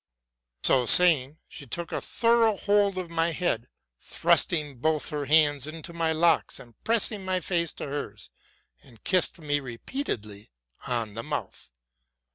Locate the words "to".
7.73-7.85